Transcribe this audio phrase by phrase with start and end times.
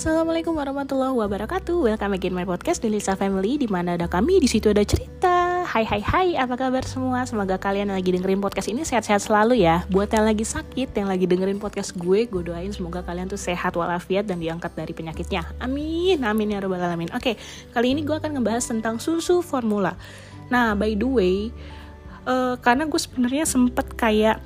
[0.00, 1.76] Assalamualaikum warahmatullahi wabarakatuh.
[1.76, 5.60] Welcome again my podcast Delisa Family di mana ada kami, di situ ada cerita.
[5.68, 7.28] Hai hai hai, apa kabar semua?
[7.28, 9.84] Semoga kalian yang lagi dengerin podcast ini sehat-sehat selalu ya.
[9.92, 13.76] Buat yang lagi sakit, yang lagi dengerin podcast gue, gue doain semoga kalian tuh sehat
[13.76, 15.44] walafiat dan diangkat dari penyakitnya.
[15.60, 17.12] Amin, amin ya robbal alamin.
[17.12, 17.36] Oke,
[17.76, 20.00] kali ini gue akan ngebahas tentang susu formula.
[20.48, 21.52] Nah, by the way,
[22.24, 24.40] uh, karena gue sebenarnya sempet kayak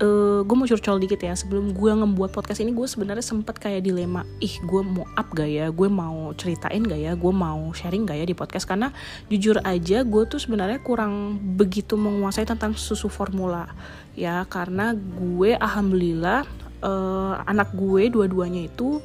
[0.00, 1.34] uh, gue mau curcol dikit ya.
[1.36, 5.50] Sebelum gue ngebuat podcast ini gue sebenarnya sempet kayak dilema ih gue mau up gak
[5.50, 5.68] ya?
[5.68, 7.12] Gue mau ceritain gak ya?
[7.12, 8.64] Gue mau sharing gak ya di podcast?
[8.64, 8.88] Karena
[9.28, 13.68] jujur aja gue tuh sebenarnya kurang begitu menguasai tentang susu formula
[14.16, 14.46] ya.
[14.48, 16.46] Karena gue alhamdulillah
[16.80, 19.02] uh, anak gue dua-duanya itu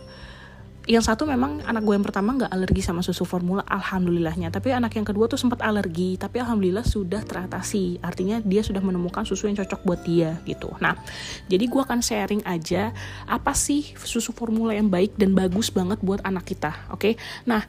[0.88, 4.48] yang satu memang anak gue yang pertama nggak alergi sama susu formula alhamdulillahnya.
[4.48, 8.00] Tapi anak yang kedua tuh sempat alergi tapi alhamdulillah sudah teratasi.
[8.00, 10.72] Artinya dia sudah menemukan susu yang cocok buat dia gitu.
[10.80, 10.96] Nah
[11.52, 12.96] jadi gue akan sharing aja
[13.27, 17.04] apa sih susu formula yang baik dan bagus banget buat anak kita oke?
[17.04, 17.13] Okay?
[17.44, 17.68] nah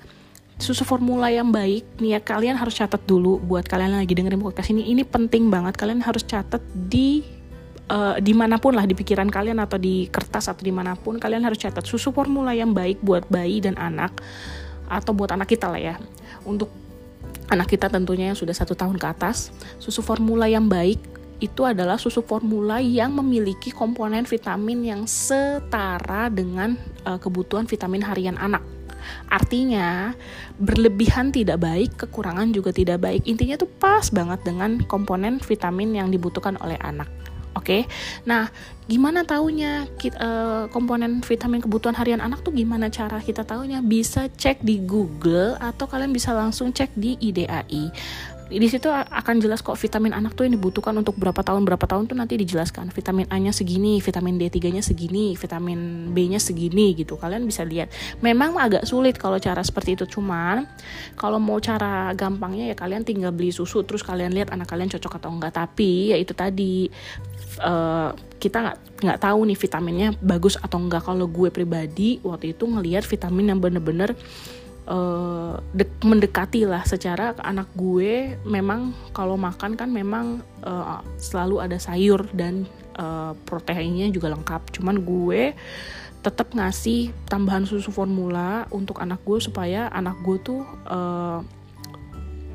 [0.58, 4.42] susu formula yang baik nih ya kalian harus catat dulu buat kalian yang lagi dengerin
[4.42, 4.94] podcast ini.
[4.94, 7.37] Ini penting banget kalian harus catat di
[7.88, 11.16] uh, di mana pun lah di pikiran kalian atau di kertas atau di mana pun
[11.16, 14.20] kalian harus catat susu formula yang baik buat bayi dan anak
[14.88, 15.94] atau buat anak kita lah ya
[16.44, 16.72] untuk
[17.48, 21.00] anak kita tentunya yang sudah satu tahun ke atas susu formula yang baik
[21.38, 26.74] itu adalah susu formula yang memiliki komponen vitamin yang setara dengan
[27.06, 28.64] uh, kebutuhan vitamin harian anak
[29.28, 30.12] Artinya,
[30.56, 33.24] berlebihan tidak baik, kekurangan juga tidak baik.
[33.28, 37.08] Intinya tuh pas banget dengan komponen vitamin yang dibutuhkan oleh anak.
[37.58, 37.82] Oke, okay?
[38.22, 38.46] nah
[38.86, 43.82] gimana taunya kita, uh, eh, komponen vitamin kebutuhan harian anak tuh gimana cara kita taunya?
[43.82, 47.90] Bisa cek di Google atau kalian bisa langsung cek di IDAI
[48.48, 52.08] di situ akan jelas kok vitamin anak tuh yang dibutuhkan untuk berapa tahun berapa tahun
[52.08, 57.20] tuh nanti dijelaskan vitamin A-nya segini, vitamin D3-nya segini, vitamin B-nya segini gitu.
[57.20, 57.92] Kalian bisa lihat.
[58.24, 60.64] Memang agak sulit kalau cara seperti itu cuman
[61.12, 65.20] kalau mau cara gampangnya ya kalian tinggal beli susu terus kalian lihat anak kalian cocok
[65.20, 65.52] atau enggak.
[65.52, 66.88] Tapi ya itu tadi
[67.60, 71.04] uh, kita nggak nggak tahu nih vitaminnya bagus atau enggak.
[71.04, 74.16] Kalau gue pribadi waktu itu ngelihat vitamin yang bener-bener
[74.88, 75.60] uh,
[76.02, 82.64] mendekati lah secara anak gue memang kalau makan kan memang uh, selalu ada sayur dan
[82.96, 84.74] uh, proteinnya juga lengkap.
[84.74, 85.52] Cuman gue
[86.18, 90.60] tetap ngasih tambahan susu formula untuk anak gue supaya anak gue tuh
[90.90, 91.40] uh,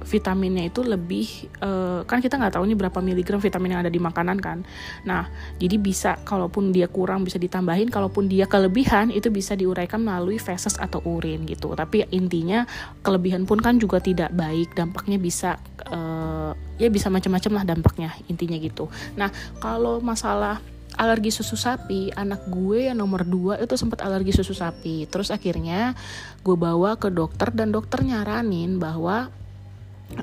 [0.03, 3.99] vitaminnya itu lebih uh, kan kita nggak tahu nih berapa miligram vitamin yang ada di
[3.99, 4.61] makanan kan.
[5.07, 5.27] Nah
[5.57, 10.75] jadi bisa kalaupun dia kurang bisa ditambahin kalaupun dia kelebihan itu bisa diuraikan melalui feses
[10.77, 11.71] atau urin gitu.
[11.73, 12.67] Tapi intinya
[13.01, 15.57] kelebihan pun kan juga tidak baik dampaknya bisa
[15.89, 18.91] uh, ya bisa macam-macam lah dampaknya intinya gitu.
[19.15, 19.31] Nah
[19.63, 20.59] kalau masalah
[20.93, 25.09] alergi susu sapi anak gue yang nomor dua itu sempat alergi susu sapi.
[25.09, 25.97] Terus akhirnya
[26.45, 29.33] gue bawa ke dokter dan dokter nyaranin bahwa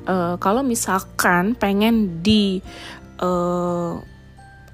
[0.07, 2.63] uh, kalau misalkan pengen di
[3.21, 4.01] uh,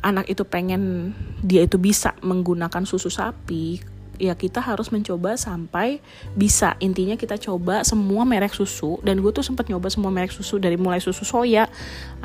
[0.06, 1.12] anak itu pengen
[1.42, 6.00] dia itu bisa menggunakan susu sapi ya kita harus mencoba sampai
[6.32, 6.74] bisa.
[6.80, 10.80] Intinya kita coba semua merek susu dan gue tuh sempat nyoba semua merek susu dari
[10.80, 11.68] mulai susu soya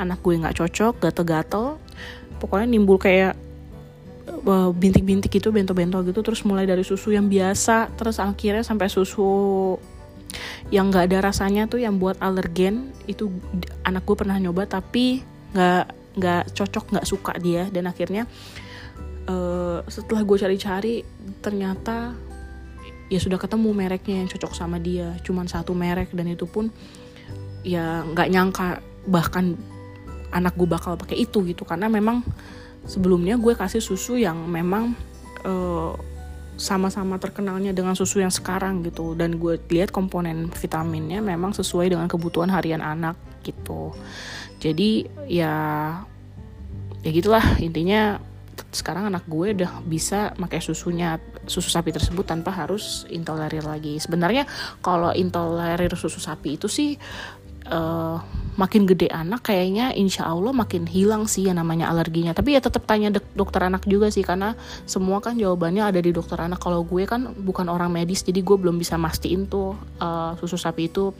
[0.00, 1.76] anak gue nggak cocok gatel-gatel.
[2.40, 3.36] Pokoknya nimbul kayak
[4.26, 9.76] eh, bintik-bintik gitu bento-bento gitu terus mulai dari susu yang biasa terus akhirnya sampai susu
[10.72, 13.28] yang nggak ada rasanya tuh yang buat alergen itu
[13.84, 15.20] anak gue pernah nyoba tapi
[15.52, 15.84] nggak
[16.16, 17.68] nggak cocok nggak suka dia.
[17.68, 18.24] Dan akhirnya
[19.28, 20.94] uh, setelah gue cari-cari
[21.44, 22.16] ternyata
[23.12, 25.16] ya sudah ketemu mereknya yang cocok sama dia.
[25.20, 26.72] Cuman satu merek dan itu pun
[27.62, 29.54] ya nggak nyangka bahkan
[30.32, 31.68] anak gue bakal pakai itu gitu.
[31.68, 32.24] Karena memang
[32.88, 34.96] sebelumnya gue kasih susu yang memang
[35.44, 35.94] uh,
[36.56, 39.16] sama-sama terkenalnya dengan susu yang sekarang gitu.
[39.16, 43.92] Dan gue lihat komponen vitaminnya memang sesuai dengan kebutuhan harian anak gitu.
[44.62, 45.54] Jadi ya
[47.02, 47.42] ya gitulah.
[47.58, 48.20] Intinya
[48.72, 53.98] sekarang anak gue udah bisa pakai susunya susu sapi tersebut tanpa harus intolerir lagi.
[54.00, 54.48] Sebenarnya
[54.80, 56.96] kalau intolerir susu sapi itu sih
[57.72, 58.20] uh,
[58.52, 62.36] makin gede anak kayaknya insya Allah makin hilang sih yang namanya alerginya.
[62.36, 64.52] Tapi ya tetap tanya dokter anak juga sih karena
[64.84, 66.60] semua kan jawabannya ada di dokter anak.
[66.60, 69.72] Kalau gue kan bukan orang medis jadi gue belum bisa mastiin tuh
[70.04, 71.16] uh, susu sapi itu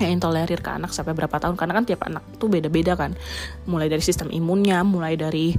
[0.00, 1.60] ya intolerir ke anak sampai berapa tahun.
[1.60, 3.12] Karena kan tiap anak tuh beda-beda kan.
[3.68, 5.52] Mulai dari sistem imunnya mulai dari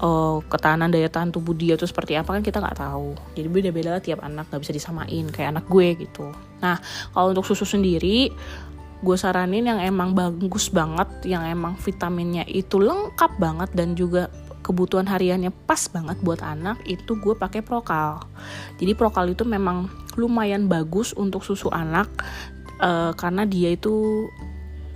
[0.00, 3.12] uh, ketahanan daya tahan tubuh dia tuh seperti apa kan kita nggak tahu.
[3.36, 6.32] Jadi beda-beda tiap anak nggak bisa disamain kayak anak gue gitu.
[6.64, 6.80] Nah
[7.12, 8.32] kalau untuk susu sendiri
[9.02, 14.30] gue saranin yang emang bagus banget yang emang vitaminnya itu lengkap banget dan juga
[14.62, 18.22] kebutuhan hariannya pas banget buat anak itu gue pakai prokal.
[18.78, 22.06] Jadi prokal itu memang lumayan bagus untuk susu anak
[22.78, 24.26] uh, karena dia itu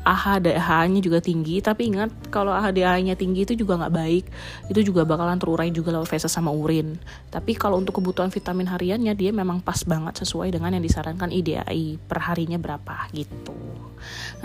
[0.06, 1.58] AHA DHA-nya juga tinggi.
[1.58, 4.24] Tapi ingat kalau AHA DHA-nya tinggi itu juga nggak baik.
[4.70, 6.94] Itu juga bakalan terurai juga lewat feses sama urin.
[7.34, 11.98] Tapi kalau untuk kebutuhan vitamin hariannya dia memang pas banget sesuai dengan yang disarankan IDAI
[12.06, 13.52] per harinya berapa gitu.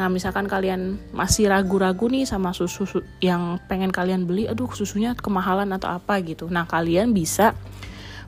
[0.01, 5.69] Nah misalkan kalian masih ragu-ragu nih sama susu yang pengen kalian beli aduh susunya kemahalan
[5.77, 6.49] atau apa gitu.
[6.49, 7.53] Nah kalian bisa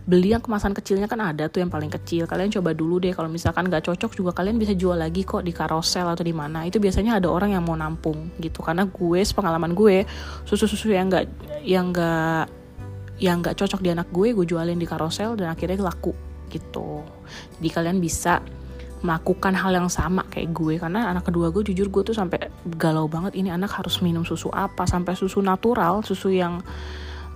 [0.03, 2.27] beli yang kemasan kecilnya kan ada tuh yang paling kecil.
[2.27, 5.55] Kalian coba dulu deh kalau misalkan nggak cocok juga kalian bisa jual lagi kok di
[5.55, 6.67] karosel atau di mana.
[6.67, 10.03] Itu biasanya ada orang yang mau nampung gitu karena gue pengalaman gue
[10.43, 11.25] susu-susu yang nggak
[11.63, 12.45] yang nggak
[13.23, 16.11] yang nggak cocok di anak gue gue jualin di karosel dan akhirnya laku
[16.51, 17.01] gitu.
[17.59, 18.43] Jadi kalian bisa
[19.03, 22.47] melakukan hal yang sama kayak gue karena anak kedua gue jujur gue tuh sampai
[22.79, 24.83] galau banget ini anak harus minum susu apa?
[24.83, 26.59] Sampai susu natural susu yang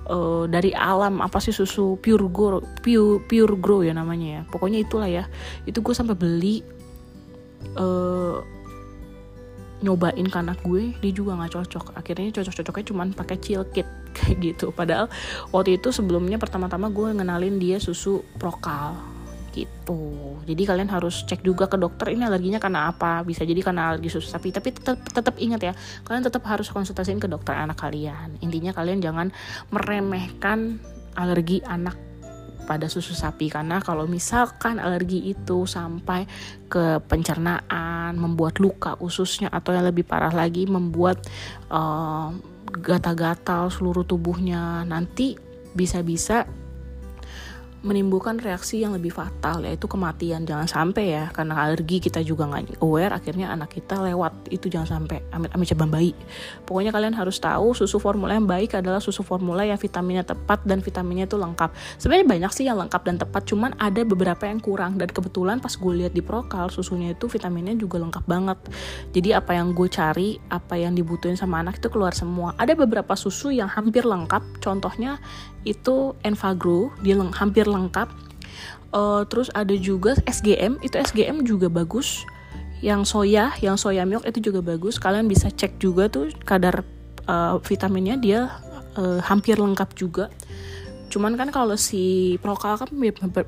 [0.10, 4.42] uh, dari alam apa sih susu pure grow pure pure grow ya namanya ya.
[4.48, 5.24] Pokoknya itulah ya.
[5.68, 6.64] Itu gue sampai beli
[7.78, 8.40] uh,
[9.78, 11.86] nyobain ke anak gue dia juga nggak cocok.
[12.00, 13.88] Akhirnya cocok-cocoknya cuman pakai chill kit
[14.18, 14.72] kayak gitu.
[14.72, 15.12] Padahal
[15.52, 19.17] waktu itu sebelumnya pertama-tama gue ngenalin dia susu prokal
[19.66, 20.38] gitu.
[20.46, 23.26] Jadi kalian harus cek juga ke dokter ini alerginya karena apa?
[23.26, 24.30] Bisa jadi karena alergi susu.
[24.30, 25.74] Sapi tapi tetap tetap ingat ya
[26.06, 28.38] kalian tetap harus konsultasiin ke dokter anak kalian.
[28.46, 29.34] Intinya kalian jangan
[29.74, 30.78] meremehkan
[31.18, 31.98] alergi anak
[32.68, 33.48] pada susu sapi.
[33.48, 36.28] Karena kalau misalkan alergi itu sampai
[36.68, 41.24] ke pencernaan membuat luka ususnya atau yang lebih parah lagi membuat
[41.72, 42.36] uh,
[42.68, 45.40] gatal-gatal seluruh tubuhnya nanti
[45.72, 46.44] bisa-bisa
[47.86, 50.44] menimbulkan reaksi yang lebih fatal yaitu kematian.
[50.48, 54.50] Jangan sampai ya karena alergi kita juga nggak aware akhirnya anak kita lewat.
[54.50, 56.14] Itu jangan sampai amit amit cabang bayi.
[56.66, 60.82] Pokoknya kalian harus tahu susu formula yang baik adalah susu formula yang vitaminnya tepat dan
[60.82, 61.70] vitaminnya itu lengkap.
[62.02, 64.98] Sebenarnya banyak sih yang lengkap dan tepat cuman ada beberapa yang kurang.
[64.98, 68.58] Dan kebetulan pas gue lihat di prokal susunya itu vitaminnya juga lengkap banget.
[69.14, 72.58] Jadi apa yang gue cari apa yang dibutuhin sama anak itu keluar semua.
[72.58, 74.62] Ada beberapa susu yang hampir lengkap.
[74.64, 75.22] Contohnya
[75.64, 78.10] itu Enfagrow dia leng hampir lengkap.
[78.94, 82.26] Uh, terus ada juga SGM itu SGM juga bagus.
[82.84, 85.02] Yang soya yang soya milk itu juga bagus.
[85.02, 86.86] Kalian bisa cek juga tuh kadar
[87.26, 88.40] uh, vitaminnya dia
[88.98, 90.30] uh, hampir lengkap juga.
[91.08, 92.92] Cuman kan kalau si prokal kan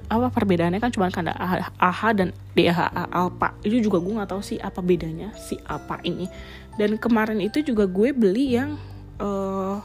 [0.07, 1.35] apa perbedaannya kan cuman ada
[1.75, 6.31] AHA dan DHA alpha itu juga gue nggak tahu sih apa bedanya si apa ini.
[6.79, 8.79] Dan kemarin itu juga gue beli yang
[9.19, 9.83] uh,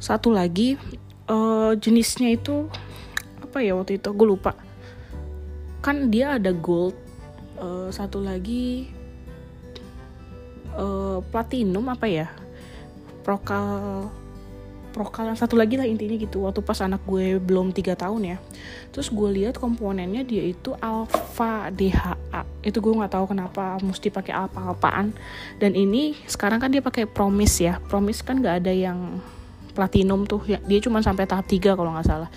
[0.00, 0.80] satu lagi
[1.28, 2.66] uh, jenisnya itu
[3.44, 4.08] apa ya waktu itu?
[4.16, 4.56] Gue lupa.
[5.84, 6.96] Kan dia ada gold
[7.60, 8.88] uh, satu lagi
[10.74, 12.26] uh, platinum apa ya?
[13.20, 14.08] Prokal
[14.90, 16.48] prokal yang satu lagi lah intinya gitu.
[16.48, 18.36] Waktu pas anak gue belum tiga tahun ya.
[18.90, 24.36] Terus gue lihat komponennya dia itu alpha DHA itu gue nggak tahu kenapa mesti pakai
[24.36, 25.16] alpha alpaan
[25.56, 27.78] dan ini sekarang kan dia pakai promise ya.
[27.86, 29.22] Promise kan nggak ada yang
[29.72, 32.30] platinum tuh ya dia cuma sampai tahap 3 kalau nggak salah.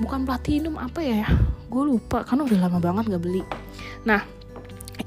[0.00, 1.28] Bukan platinum apa ya
[1.68, 3.42] gue lupa karena udah lama banget nggak beli.
[4.04, 4.24] Nah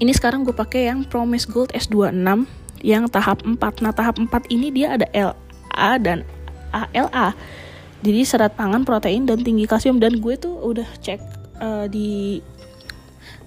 [0.01, 2.48] ini sekarang gue pakai yang Promise Gold S26
[2.83, 6.22] yang tahap 4 nah tahap 4 ini dia ada LA dan
[6.75, 7.33] ALA
[8.06, 9.98] jadi serat pangan protein dan tinggi kalsium.
[9.98, 11.17] Dan gue tuh udah cek
[11.58, 12.38] uh, di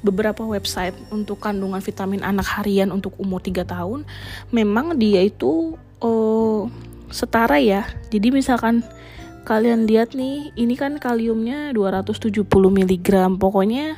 [0.02, 4.02] beberapa website untuk kandungan vitamin anak harian untuk umur 3 tahun.
[4.50, 6.66] Memang dia itu uh,
[7.10, 7.88] setara ya.
[8.12, 8.84] Jadi misalkan
[9.44, 13.08] kalian lihat nih, ini kan kaliumnya 270 mg.
[13.40, 13.96] Pokoknya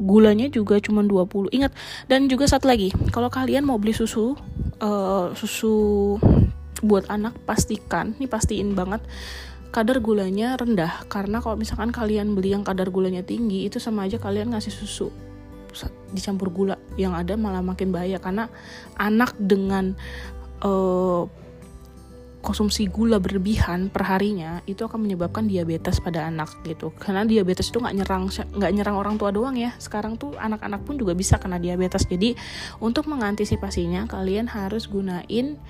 [0.00, 1.52] gulanya juga cuma 20.
[1.52, 1.72] Ingat
[2.08, 4.32] dan juga satu lagi, kalau kalian mau beli susu
[4.80, 6.16] uh, susu
[6.80, 9.04] buat anak pastikan, nih pastiin banget
[9.70, 14.18] kadar gulanya rendah karena kalau misalkan kalian beli yang kadar gulanya tinggi itu sama aja
[14.18, 15.14] kalian ngasih susu
[16.10, 18.50] dicampur gula yang ada malah makin bahaya karena
[18.98, 19.94] anak dengan
[20.66, 21.30] uh,
[22.40, 26.90] konsumsi gula berlebihan perharinya itu akan menyebabkan diabetes pada anak gitu.
[26.96, 29.76] Karena diabetes itu nggak nyerang nggak nyerang orang tua doang ya.
[29.76, 32.08] Sekarang tuh anak-anak pun juga bisa kena diabetes.
[32.08, 32.32] Jadi
[32.80, 35.60] untuk mengantisipasinya kalian harus gunain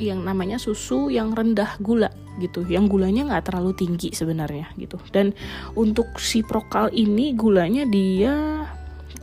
[0.00, 2.10] yang namanya susu yang rendah gula
[2.42, 2.66] gitu.
[2.66, 4.98] Yang gulanya nggak terlalu tinggi sebenarnya gitu.
[5.14, 5.30] Dan
[5.78, 8.63] untuk si prokal ini gulanya dia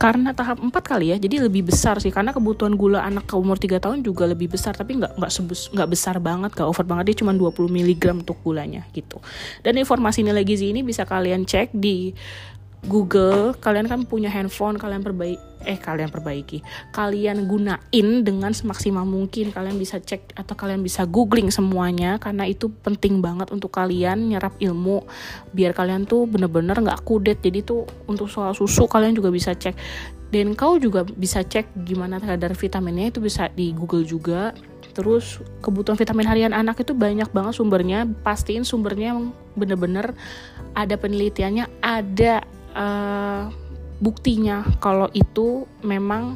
[0.02, 2.10] karena tahap 4 kali ya jadi lebih besar sih.
[2.10, 5.30] Karena kebutuhan gula anak ke umur 3 tahun juga lebih besar tapi nggak nggak
[5.78, 7.14] nggak besar banget nggak over banget.
[7.14, 9.22] Dia cuma 20 mg untuk gulanya gitu.
[9.62, 12.10] Dan informasi nilai gizi ini bisa kalian cek di
[12.82, 16.62] Google kalian kan punya handphone kalian perbaiki eh kalian perbaiki.
[16.90, 19.54] Kalian gunain dengan semaksimal mungkin.
[19.54, 24.54] Kalian bisa cek atau kalian bisa googling semuanya karena itu penting banget untuk kalian nyerap
[24.58, 25.06] ilmu.
[25.54, 27.38] Biar kalian tuh bener-bener nggak kudet.
[27.40, 29.74] Jadi tuh untuk soal susu kalian juga bisa cek.
[30.32, 33.12] Dan kau juga bisa cek gimana kadar vitaminnya.
[33.12, 34.56] Itu bisa di Google juga.
[34.92, 38.04] Terus kebutuhan vitamin harian anak itu banyak banget sumbernya.
[38.24, 39.16] Pastiin sumbernya
[39.56, 40.16] bener-bener
[40.72, 42.40] ada penelitiannya ada
[42.72, 43.48] uh,
[44.02, 46.34] buktinya kalau itu memang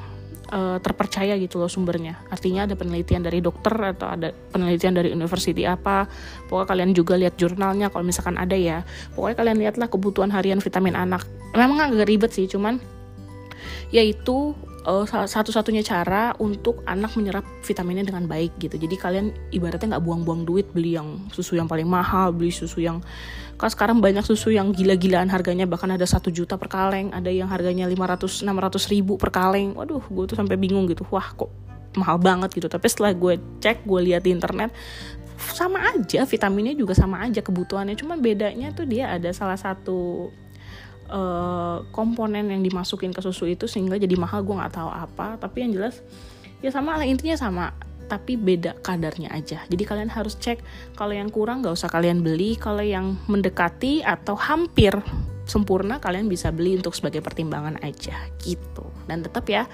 [0.53, 2.21] uh, terpercaya gitu loh sumbernya.
[2.31, 6.07] Artinya ada penelitian dari dokter atau ada penelitian dari university apa.
[6.47, 8.87] Pokoknya kalian juga lihat jurnalnya kalau misalkan ada ya.
[9.15, 11.27] Pokoknya kalian lihatlah kebutuhan harian vitamin anak.
[11.57, 12.79] Memang agak ribet sih, cuman
[13.91, 14.53] yaitu
[14.87, 18.79] uh, satu-satunya cara untuk anak menyerap vitaminnya dengan baik gitu.
[18.79, 23.03] Jadi kalian ibaratnya nggak buang-buang duit beli yang susu yang paling mahal, beli susu yang
[23.57, 27.51] kan sekarang banyak susu yang gila-gilaan harganya bahkan ada satu juta per kaleng, ada yang
[27.51, 29.75] harganya 500 600 ribu per kaleng.
[29.75, 31.03] Waduh, gue tuh sampai bingung gitu.
[31.11, 31.51] Wah, kok
[31.99, 32.69] mahal banget gitu.
[32.71, 34.71] Tapi setelah gue cek, gue lihat di internet
[35.37, 40.33] sama aja vitaminnya juga sama aja kebutuhannya cuman bedanya tuh dia ada salah satu
[41.11, 45.39] uh, komponen yang dimasukin ke susu itu sehingga jadi mahal gue nggak tahu apa.
[45.41, 46.03] Tapi yang jelas
[46.61, 47.67] ya sama lah intinya sama.
[48.07, 49.67] Tapi beda kadarnya aja.
[49.67, 50.63] Jadi kalian harus cek
[50.95, 52.55] kalau yang kurang nggak usah kalian beli.
[52.55, 54.95] Kalau yang mendekati atau hampir
[55.47, 58.87] sempurna kalian bisa beli untuk sebagai pertimbangan aja gitu.
[59.11, 59.67] Dan tetap ya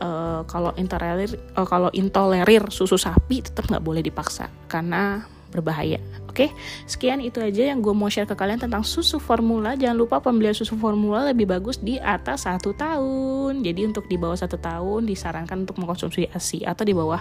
[0.00, 4.48] uh, kalau intolerir uh, kalau intolerir susu sapi tetap nggak boleh dipaksa.
[4.68, 6.00] Karena berbahaya.
[6.32, 6.48] Oke,
[6.88, 9.76] sekian itu aja yang gue mau share ke kalian tentang susu formula.
[9.76, 13.60] Jangan lupa pembelian susu formula lebih bagus di atas satu tahun.
[13.60, 17.20] Jadi untuk di bawah satu tahun disarankan untuk mengkonsumsi ASI atau di bawah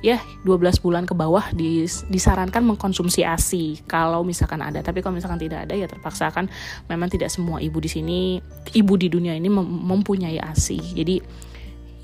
[0.00, 0.16] ya
[0.48, 4.80] 12 bulan ke bawah dis, disarankan mengkonsumsi ASI kalau misalkan ada.
[4.80, 6.48] Tapi kalau misalkan tidak ada ya terpaksa kan
[6.88, 8.40] memang tidak semua ibu di sini,
[8.72, 10.80] ibu di dunia ini mem mempunyai ASI.
[10.96, 11.20] Jadi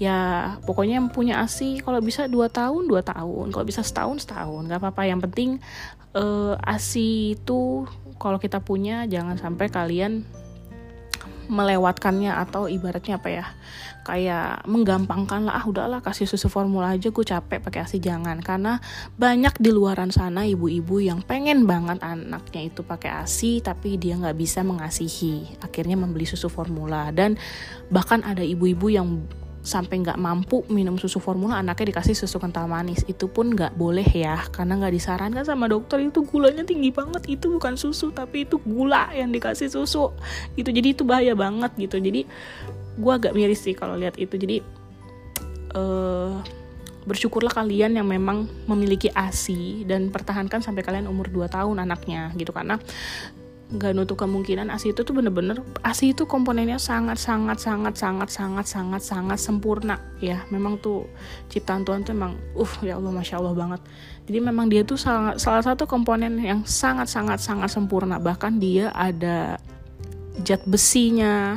[0.02, 0.18] ya
[0.66, 3.54] pokoknya yang punya asi kalau bisa dua tahun dua tahun.
[3.54, 4.66] Kalau bisa setahun setahun.
[4.66, 5.02] Nggak apa-apa.
[5.06, 5.50] Yang penting
[6.18, 7.86] uh, asi itu
[8.18, 10.26] kalau kita punya jangan sampai kalian
[11.52, 13.46] melewatkannya atau ibaratnya apa ya
[14.02, 18.42] kayak menggampangkan lah ah udahlah kasih susu formula aja gue capek pakai asi jangan.
[18.42, 18.82] Karena
[19.14, 24.34] banyak di luaran sana ibu-ibu yang pengen banget anaknya itu pakai asi tapi dia nggak
[24.34, 25.62] bisa mengasihi.
[25.62, 27.14] Akhirnya membeli susu formula.
[27.14, 27.38] Dan
[27.94, 29.22] bahkan ada ibu-ibu yang
[29.62, 33.06] sampai nggak mampu minum susu formula anaknya dikasih susu kental manis.
[33.06, 36.02] Itu pun nggak boleh ya karena nggak disarankan sama dokter.
[36.02, 37.30] Itu gulanya tinggi banget.
[37.30, 40.10] Itu bukan susu tapi itu gula yang dikasih susu.
[40.58, 40.68] Gitu.
[40.74, 42.02] Jadi itu bahaya banget gitu.
[42.02, 42.26] Jadi
[42.92, 44.34] gue agak miris sih kalau lihat itu.
[44.34, 44.58] Jadi
[45.78, 46.42] uh,
[47.06, 52.50] bersyukurlah kalian yang memang memiliki ASI dan pertahankan sampai kalian umur 2 tahun anaknya gitu.
[52.50, 52.82] Karena
[53.72, 58.66] nggak nutup kemungkinan ASI itu tuh bener-bener ASI itu komponennya sangat sangat sangat sangat sangat
[58.68, 60.44] sangat sangat sempurna ya.
[60.52, 61.08] Memang tuh
[61.48, 63.80] ciptaan Tuhan tuh emang uh ya Allah masya Allah banget.
[64.28, 68.20] Jadi memang dia tuh sangat, salah satu komponen yang sangat sangat sangat sempurna.
[68.20, 69.56] Bahkan dia ada
[70.44, 71.56] zat besinya.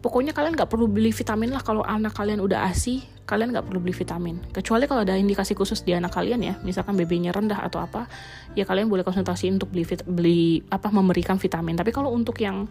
[0.00, 3.80] Pokoknya kalian nggak perlu beli vitamin lah kalau anak kalian udah ASI kalian nggak perlu
[3.80, 4.36] beli vitamin.
[4.52, 8.04] Kecuali kalau ada indikasi khusus di anak kalian ya misalkan BB-nya rendah atau apa
[8.52, 11.76] ya kalian boleh konsultasi untuk beli beli apa memberikan vitamin.
[11.76, 12.68] Tapi kalau untuk yang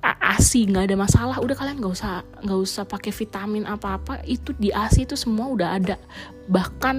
[0.00, 4.56] ASI nggak ada masalah udah kalian nggak usah nggak usah pakai vitamin apa apa itu
[4.56, 5.96] di ASI itu semua udah ada.
[6.48, 6.96] Bahkan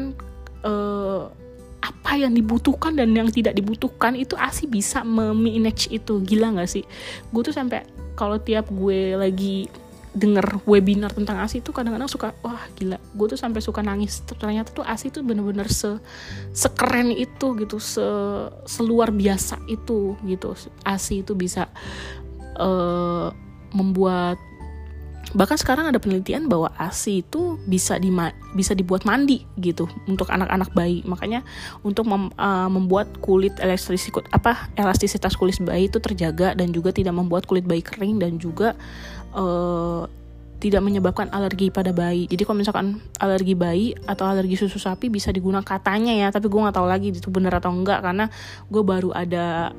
[0.61, 1.23] eh,
[1.81, 6.21] apa yang dibutuhkan dan yang tidak dibutuhkan itu ASI bisa memanage itu.
[6.21, 6.85] Gila nggak sih?
[7.33, 7.81] Gue tuh sampai
[8.13, 9.65] kalau tiap gue lagi
[10.11, 14.23] denger webinar tentang ASI tuh kadang-kadang suka wah gila gue tuh sampai suka nangis.
[14.27, 15.99] Ternyata tuh ASI tuh bener-bener se
[16.51, 18.03] sekeren itu gitu se
[18.67, 20.51] seluar biasa itu gitu.
[20.83, 21.71] ASI itu bisa
[22.59, 23.31] uh,
[23.71, 24.35] membuat
[25.31, 28.11] bahkan sekarang ada penelitian bahwa ASI itu bisa di
[28.51, 31.07] bisa dibuat mandi gitu untuk anak-anak bayi.
[31.07, 31.39] Makanya
[31.87, 37.15] untuk mem, uh, membuat kulit elastisitas apa elastisitas kulit bayi itu terjaga dan juga tidak
[37.15, 38.75] membuat kulit bayi kering dan juga
[39.35, 40.05] uh,
[40.61, 42.29] tidak menyebabkan alergi pada bayi.
[42.29, 46.61] Jadi kalau misalkan alergi bayi atau alergi susu sapi bisa digunakan katanya ya, tapi gue
[46.61, 48.29] nggak tahu lagi itu benar atau enggak karena
[48.69, 49.73] gue baru ada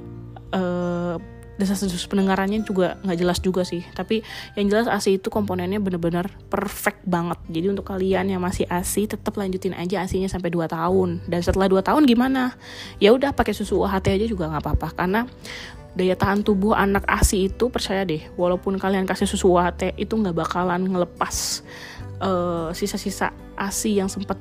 [0.53, 1.02] uh,
[1.63, 3.87] desas-desus pendengarannya juga nggak jelas juga sih.
[3.95, 4.27] Tapi
[4.59, 7.39] yang jelas ASI itu komponennya bener-bener perfect banget.
[7.47, 11.23] Jadi untuk kalian yang masih ASI tetap lanjutin aja ASInya sampai 2 tahun.
[11.31, 12.59] Dan setelah 2 tahun gimana?
[12.99, 15.31] Ya udah pakai susu UHT aja juga nggak apa-apa karena
[15.93, 20.33] daya tahan tubuh anak ASI itu percaya deh walaupun kalian kasih susu UHT itu nggak
[20.33, 21.61] bakalan ngelepas
[22.17, 23.29] eh, sisa-sisa
[23.61, 24.41] ASI yang sempat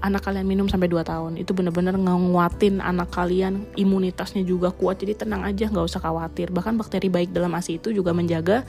[0.00, 1.32] anak kalian minum sampai 2 tahun.
[1.36, 5.00] Itu bener-bener nguatin anak kalian imunitasnya juga kuat.
[5.00, 6.52] Jadi tenang aja nggak usah khawatir.
[6.52, 8.64] Bahkan bakteri baik dalam asi itu juga menjaga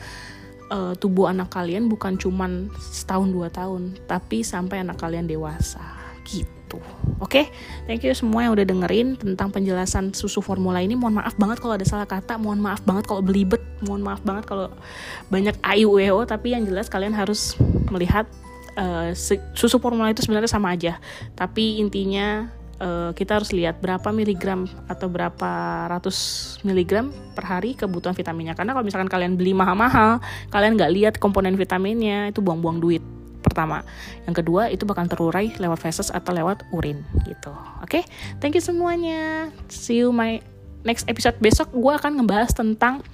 [0.72, 5.84] uh, tubuh anak kalian bukan cuman setahun dua tahun tapi sampai anak kalian dewasa.
[6.28, 6.80] Gitu.
[7.20, 7.44] Oke?
[7.44, 7.46] Okay?
[7.90, 10.96] thank you semua yang udah dengerin tentang penjelasan susu formula ini.
[10.96, 12.40] Mohon maaf banget kalau ada salah kata.
[12.40, 13.60] Mohon maaf banget kalau belibet.
[13.84, 14.72] Mohon maaf banget kalau
[15.28, 15.96] banyak ayu
[16.28, 17.58] tapi yang jelas kalian harus
[17.92, 18.30] melihat
[18.78, 19.12] uh,
[19.56, 21.00] susu formula itu sebenarnya sama aja.
[21.36, 22.48] Tapi intinya
[22.82, 25.52] uh, kita harus lihat berapa miligram atau berapa
[25.88, 26.18] ratus
[26.66, 28.58] miligram per hari kebutuhan vitaminnya.
[28.58, 33.04] Karena kalau misalkan kalian beli mahal-mahal kalian nggak lihat komponen vitaminnya itu buang-buang duit.
[33.42, 33.82] Pertama.
[34.30, 37.50] Yang kedua itu bakal terurai lewat feses atau lewat urin gitu.
[37.82, 38.02] Oke?
[38.02, 38.04] Okay?
[38.38, 39.50] thank you semuanya.
[39.68, 40.42] See you my
[40.84, 43.06] next episode besok gue akan ngebahas tentang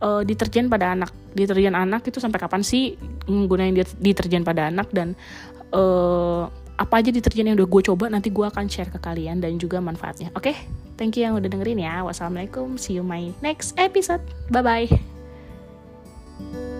[0.00, 1.10] uh, deterjen pada anak.
[1.36, 5.12] Deterjen anak itu sampai kapan sih menggunakan deterjen pada anak dan
[5.74, 9.56] uh, apa aja deterjen yang udah gue coba nanti gue akan share ke kalian dan
[9.56, 10.28] juga manfaatnya.
[10.36, 10.52] Oke?
[10.52, 10.56] Okay?
[10.96, 12.02] thank you yang udah dengerin ya.
[12.04, 12.80] Wassalamualaikum.
[12.80, 14.24] See you my next episode.
[14.48, 14.88] Bye
[16.40, 16.75] bye